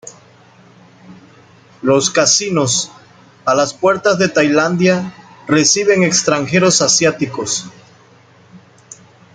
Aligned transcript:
Los 1.83 2.09
casinos, 2.09 2.91
a 3.45 3.53
las 3.53 3.75
puertas 3.75 4.17
de 4.17 4.29
Tailandia, 4.29 5.13
reciben 5.47 6.01
extranjeros 6.01 6.81
asiáticos. 6.81 7.67